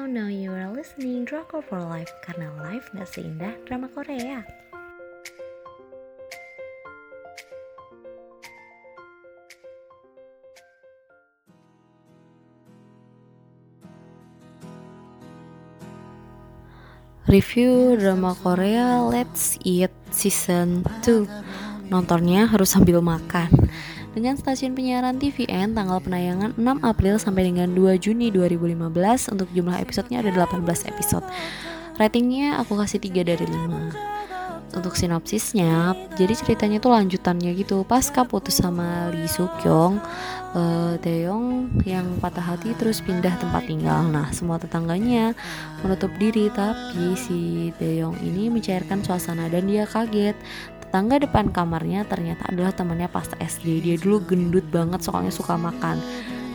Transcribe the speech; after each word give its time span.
Hello, 0.00 0.08
now 0.08 0.32
you 0.32 0.48
are 0.48 0.72
listening 0.72 1.28
Drakor 1.28 1.60
for 1.60 1.76
Life 1.76 2.08
karena 2.24 2.48
life 2.64 2.88
gak 2.96 3.04
seindah 3.04 3.52
drama 3.68 3.84
Korea. 3.92 4.40
Review 17.28 18.00
drama 18.00 18.32
Korea 18.40 19.04
Let's 19.04 19.60
Eat 19.68 19.92
Season 20.08 20.80
2 21.04 21.92
Nontonnya 21.92 22.48
harus 22.48 22.72
sambil 22.72 23.04
makan 23.04 23.52
dengan 24.10 24.34
stasiun 24.34 24.74
penyiaran 24.74 25.22
TVN 25.22 25.74
tanggal 25.78 26.02
penayangan 26.02 26.58
6 26.58 26.82
April 26.82 27.14
sampai 27.22 27.46
dengan 27.46 27.70
2 27.70 27.94
Juni 28.02 28.34
2015 28.34 29.32
untuk 29.32 29.48
jumlah 29.54 29.78
episodenya 29.78 30.26
ada 30.26 30.46
18 30.50 30.90
episode. 30.90 31.22
Ratingnya 31.94 32.58
aku 32.58 32.74
kasih 32.80 32.98
3 32.98 33.22
dari 33.22 33.46
5 33.46 34.20
untuk 34.70 34.94
sinopsisnya 34.94 35.98
jadi 36.14 36.34
ceritanya 36.38 36.78
tuh 36.78 36.94
lanjutannya 36.94 37.50
gitu. 37.58 37.82
Pasca 37.82 38.22
putus 38.22 38.62
sama 38.62 39.10
Lee 39.10 39.26
Suk 39.26 39.50
uh, 39.66 40.94
Taeyong 40.98 41.78
yang 41.86 42.06
patah 42.22 42.54
hati 42.54 42.74
terus 42.78 43.02
pindah 43.02 43.34
tempat 43.38 43.66
tinggal. 43.66 44.06
Nah 44.06 44.30
semua 44.30 44.62
tetangganya 44.62 45.34
menutup 45.82 46.10
diri 46.18 46.50
tapi 46.54 47.14
si 47.18 47.70
Taeyong 47.78 48.18
ini 48.22 48.50
mencairkan 48.50 49.02
suasana 49.02 49.50
dan 49.50 49.66
dia 49.66 49.86
kaget 49.86 50.38
Tetangga 50.90 51.22
depan 51.22 51.54
kamarnya 51.54 52.02
ternyata 52.02 52.50
adalah 52.50 52.74
temannya 52.74 53.06
pas 53.06 53.22
SD. 53.38 53.78
Dia 53.78 53.94
dulu 53.94 54.26
gendut 54.26 54.66
banget 54.74 54.98
soalnya 55.06 55.30
suka 55.30 55.54
makan. 55.54 56.02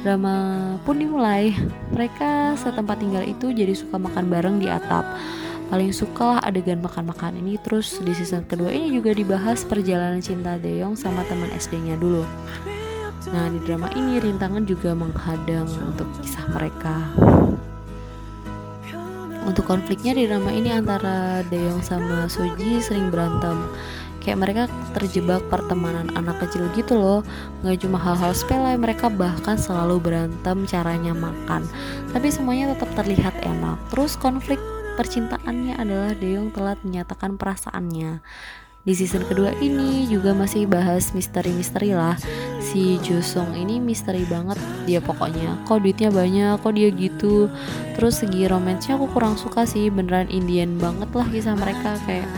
Drama 0.03 0.35
pun 0.83 0.99
dimulai. 0.99 1.55
Mereka 1.95 2.59
setempat 2.59 2.99
tinggal 2.99 3.23
itu 3.23 3.55
jadi 3.55 3.71
suka 3.71 3.95
makan 3.95 4.27
bareng 4.27 4.59
di 4.59 4.67
atap. 4.67 5.07
Paling 5.71 5.95
suka 5.95 6.35
lah 6.35 6.39
adegan 6.43 6.83
makan-makan 6.83 7.39
ini 7.39 7.55
terus 7.63 7.95
di 8.03 8.11
season 8.11 8.43
kedua 8.43 8.75
ini 8.75 8.91
juga 8.91 9.15
dibahas 9.15 9.63
perjalanan 9.63 10.19
cinta 10.19 10.59
Deong 10.59 10.99
sama 10.99 11.23
teman 11.31 11.47
SD-nya 11.55 11.95
dulu. 11.95 12.27
Nah 13.31 13.47
di 13.47 13.63
drama 13.63 13.87
ini 13.95 14.19
rintangan 14.19 14.67
juga 14.67 14.91
menghadang 14.91 15.63
untuk 15.79 16.11
kisah 16.19 16.43
mereka. 16.51 17.07
Untuk 19.47 19.63
konfliknya 19.63 20.11
di 20.11 20.27
drama 20.27 20.51
ini 20.51 20.75
antara 20.75 21.39
Deong 21.47 21.79
sama 21.79 22.27
Soji 22.27 22.83
sering 22.83 23.07
berantem 23.07 23.63
kayak 24.25 24.41
mereka 24.41 24.63
terjebak 24.97 25.45
pertemanan 25.53 26.09
anak 26.17 26.41
kecil 26.41 26.65
gitu 26.73 26.97
loh. 26.97 27.21
Nggak 27.61 27.85
cuma 27.85 28.01
hal-hal 28.01 28.33
sepele 28.33 28.73
mereka 28.73 29.05
bahkan 29.13 29.55
selalu 29.55 30.01
berantem 30.01 30.65
caranya 30.65 31.13
makan. 31.13 31.69
Tapi 32.09 32.27
semuanya 32.33 32.73
tetap 32.73 32.89
terlihat 32.97 33.37
enak. 33.45 33.77
Terus 33.93 34.17
konflik 34.17 34.57
percintaannya 34.97 35.77
adalah 35.77 36.17
Deong 36.17 36.49
telat 36.49 36.81
menyatakan 36.81 37.37
perasaannya. 37.37 38.25
Di 38.85 38.93
season 38.93 39.25
kedua 39.25 39.49
ini 39.65 40.05
juga 40.05 40.37
masih 40.37 40.69
bahas 40.69 41.09
misteri-misteri 41.17 41.97
lah. 41.97 42.13
Si 42.61 43.01
Jusung 43.01 43.57
ini 43.57 43.81
misteri 43.81 44.21
banget 44.29 44.61
dia 44.85 45.01
pokoknya. 45.01 45.57
Kok 45.65 45.81
duitnya 45.81 46.13
banyak 46.13 46.61
kok 46.61 46.73
dia 46.77 46.93
gitu. 46.93 47.49
Terus 47.97 48.21
segi 48.21 48.45
romansnya 48.45 48.93
aku 48.93 49.09
kurang 49.09 49.41
suka 49.41 49.65
sih. 49.65 49.89
Beneran 49.89 50.29
Indian 50.29 50.77
banget 50.77 51.09
lah 51.17 51.25
kisah 51.25 51.57
mereka. 51.57 51.97
Kayak 52.05 52.29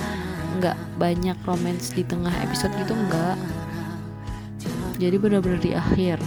nggak 0.58 0.78
banyak 0.98 1.38
romance 1.46 1.94
di 1.94 2.02
tengah 2.02 2.34
episode 2.42 2.74
gitu 2.82 2.98
enggak 2.98 3.38
jadi 4.98 5.16
benar-benar 5.22 5.62
di 5.62 5.72
akhir. 5.78 6.18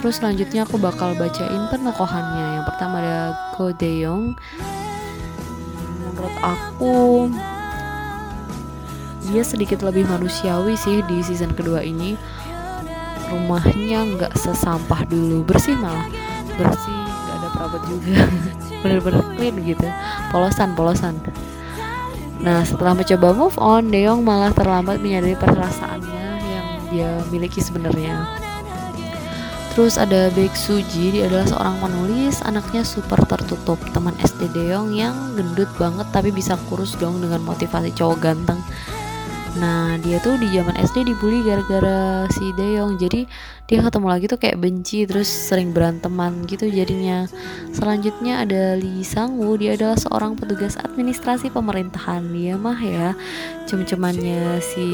Terus 0.00 0.22
selanjutnya 0.22 0.64
aku 0.64 0.80
bakal 0.80 1.12
bacain 1.18 1.68
penokohannya. 1.68 2.62
Yang 2.62 2.64
pertama 2.72 2.94
ada 3.02 3.18
Ko 3.58 3.74
Deong 3.74 4.38
menurut 6.00 6.36
aku 6.40 6.96
dia 9.30 9.44
sedikit 9.46 9.84
lebih 9.86 10.08
manusiawi 10.08 10.74
sih 10.74 11.04
di 11.04 11.20
season 11.20 11.52
kedua 11.52 11.84
ini. 11.84 12.16
Rumahnya 13.30 14.16
nggak 14.16 14.32
sesampah 14.38 15.04
dulu 15.06 15.44
bersih 15.44 15.76
malah. 15.76 16.08
Bersih 16.56 16.94
nggak 16.94 17.36
ada 17.42 17.48
perabot 17.52 17.82
juga. 17.90 18.24
Bener-bener 18.86 19.22
clean 19.36 19.54
gitu. 19.66 19.86
Polosan 20.32 20.72
polosan 20.72 21.18
Nah 22.40 22.64
setelah 22.64 22.96
mencoba 22.96 23.36
move 23.36 23.56
on, 23.60 23.92
Deong 23.92 24.24
malah 24.24 24.52
terlambat 24.56 25.04
menyadari 25.04 25.36
perasaannya 25.36 26.28
yang 26.48 26.68
dia 26.88 27.10
miliki 27.28 27.60
sebenarnya. 27.60 28.24
Terus 29.70 29.94
ada 30.00 30.34
Baek 30.34 30.50
Suji, 30.58 31.14
dia 31.14 31.30
adalah 31.30 31.46
seorang 31.46 31.78
penulis, 31.78 32.42
anaknya 32.42 32.82
super 32.82 33.22
tertutup, 33.22 33.78
teman 33.94 34.16
SD 34.18 34.50
Deong 34.50 34.90
yang 34.96 35.14
gendut 35.38 35.70
banget 35.78 36.10
tapi 36.10 36.34
bisa 36.34 36.58
kurus 36.66 36.98
dong 36.98 37.22
dengan 37.22 37.38
motivasi 37.46 37.94
cowok 37.94 38.18
ganteng. 38.18 38.58
Nah 39.58 39.98
dia 39.98 40.22
tuh 40.22 40.38
di 40.38 40.46
zaman 40.54 40.78
SD 40.78 41.10
dibully 41.10 41.42
gara-gara 41.42 42.30
si 42.30 42.54
Deong. 42.54 43.02
Jadi 43.02 43.26
dia 43.66 43.82
ketemu 43.82 44.06
lagi 44.06 44.26
tuh 44.30 44.38
kayak 44.38 44.62
benci 44.62 45.02
Terus 45.10 45.26
sering 45.26 45.74
beranteman 45.74 46.46
gitu 46.46 46.70
jadinya. 46.70 47.26
Selanjutnya 47.74 48.46
ada 48.46 48.78
Lee 48.78 49.02
Sangwoo 49.02 49.58
Dia 49.58 49.74
adalah 49.74 49.98
seorang 49.98 50.38
petugas 50.38 50.78
administrasi 50.78 51.50
pemerintahan. 51.50 52.22
Dia 52.30 52.54
mah 52.54 52.78
ya 52.78 53.18
Cem-cemannya 53.66 54.62
si 54.62 54.86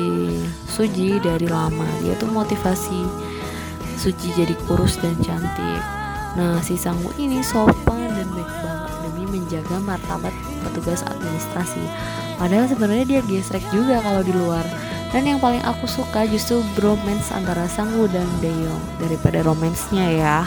Suji 0.73 1.21
dari 1.21 1.44
lama. 1.44 1.84
Dia 2.00 2.17
tuh 2.17 2.33
motivasi 2.33 3.00
Suji 4.00 4.33
jadi 4.33 4.56
kurus 4.65 4.97
dan 5.05 5.17
cantik. 5.21 5.83
Nah 6.41 6.65
si 6.65 6.81
Sangwoo 6.81 7.12
ini 7.21 7.44
sopan 7.44 8.16
menjaga 9.36 9.76
martabat 9.84 10.32
petugas 10.64 11.04
administrasi 11.04 11.84
Padahal 12.36 12.69
sebenarnya 12.69 13.06
dia 13.08 13.20
gesrek 13.24 13.64
juga 13.72 14.04
kalau 14.04 14.20
di 14.20 14.32
luar. 14.32 14.64
Dan 15.10 15.24
yang 15.24 15.41
paling 15.41 15.64
aku 15.64 15.88
suka 15.88 16.28
justru 16.28 16.60
bromance 16.76 17.32
antara 17.32 17.64
Sangwoo 17.64 18.04
dan 18.12 18.28
Deong 18.44 19.00
daripada 19.00 19.41
romansnya 19.41 20.06
ya. 20.12 20.38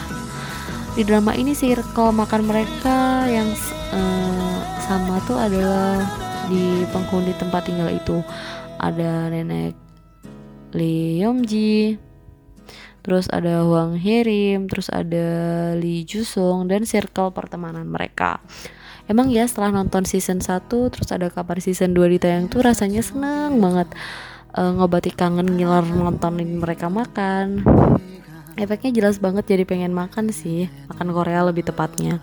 Di 0.94 1.02
drama 1.02 1.34
ini 1.34 1.54
circle 1.54 2.14
makan 2.14 2.46
mereka 2.46 3.26
yang 3.26 3.50
uh, 3.94 4.58
sama 4.86 5.18
tuh 5.26 5.38
adalah 5.38 6.06
di 6.46 6.86
penghuni 6.90 7.34
tempat 7.34 7.66
tinggal 7.66 7.90
itu 7.90 8.22
ada 8.78 9.30
nenek 9.30 9.74
Lee 10.70 11.22
Yomji, 11.22 11.98
terus 13.02 13.26
ada 13.30 13.66
Huang 13.66 13.98
Herim, 13.98 14.70
terus 14.70 14.86
ada 14.90 15.26
Lee 15.74 16.06
Jusung 16.06 16.70
dan 16.70 16.86
circle 16.86 17.34
pertemanan 17.34 17.90
mereka 17.90 18.38
emang 19.10 19.26
ya 19.34 19.42
setelah 19.50 19.82
nonton 19.82 20.06
season 20.06 20.38
1 20.38 20.70
terus 20.70 21.10
ada 21.10 21.26
kabar 21.26 21.58
season 21.58 21.90
2 21.90 22.14
ditayang 22.14 22.46
tuh 22.46 22.62
rasanya 22.62 23.02
seneng 23.02 23.58
banget. 23.58 23.90
Uh, 24.50 24.74
ngobati 24.74 25.14
kangen 25.14 25.46
ngiler 25.58 25.86
nontonin 25.86 26.62
mereka 26.62 26.86
makan. 26.86 27.66
Efeknya 28.58 28.90
jelas 28.90 29.22
banget 29.22 29.46
jadi 29.46 29.62
pengen 29.62 29.94
makan 29.94 30.34
sih 30.34 30.66
makan 30.90 31.14
Korea 31.14 31.46
lebih 31.46 31.64
tepatnya. 31.70 32.18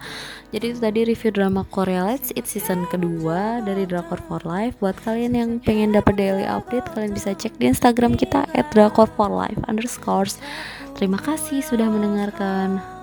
Jadi 0.51 0.75
itu 0.75 0.79
tadi 0.79 0.99
review 1.07 1.31
drama 1.31 1.63
Korea 1.67 2.07
Let's 2.07 2.35
Eat 2.35 2.47
season 2.47 2.83
kedua 2.91 3.63
dari 3.63 3.87
Drakor 3.87 4.19
for 4.27 4.43
Life. 4.43 4.79
Buat 4.79 4.99
kalian 5.03 5.33
yang 5.35 5.49
pengen 5.63 5.95
dapat 5.95 6.19
daily 6.19 6.43
update 6.43 6.87
kalian 6.95 7.15
bisa 7.15 7.31
cek 7.31 7.55
di 7.59 7.71
Instagram 7.71 8.19
kita 8.19 8.43
at 8.55 8.67
Drakor 8.75 9.07
for 9.15 9.31
Life 9.31 9.59
underscores. 9.71 10.39
Terima 10.99 11.17
kasih 11.19 11.63
sudah 11.63 11.87
mendengarkan 11.87 12.96